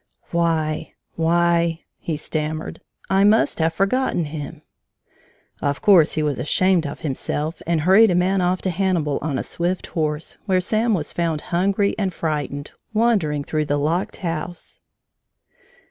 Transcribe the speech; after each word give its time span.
"Why 0.31 0.95
why" 1.13 1.83
he 2.09 2.17
stammered, 2.17 2.81
"I 3.11 3.23
must 3.23 3.59
have 3.59 3.71
forgotten 3.73 4.25
him." 4.25 4.63
Of 5.61 5.83
course 5.83 6.13
he 6.13 6.23
was 6.23 6.39
ashamed 6.39 6.87
of 6.87 7.01
himself 7.01 7.61
and 7.67 7.81
hurried 7.81 8.09
a 8.09 8.15
man 8.15 8.41
off 8.41 8.63
to 8.63 8.71
Hannibal, 8.71 9.19
on 9.21 9.37
a 9.37 9.43
swift 9.43 9.85
horse, 9.93 10.37
where 10.47 10.59
Sam 10.59 10.95
was 10.95 11.13
found 11.13 11.41
hungry 11.53 11.93
and 11.99 12.11
frightened, 12.11 12.71
wandering 12.95 13.43
through 13.43 13.65
the 13.65 13.77
locked 13.77 14.15
house. 14.25 14.79